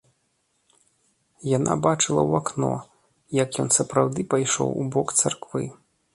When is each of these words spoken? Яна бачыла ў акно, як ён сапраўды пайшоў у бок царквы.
Яна 1.57 1.75
бачыла 1.87 2.21
ў 2.29 2.39
акно, 2.41 2.71
як 3.43 3.49
ён 3.67 3.71
сапраўды 3.77 4.27
пайшоў 4.35 4.69
у 4.83 4.89
бок 4.99 5.07
царквы. 5.23 5.63